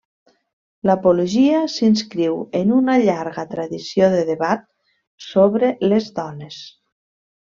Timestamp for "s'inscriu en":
1.73-2.73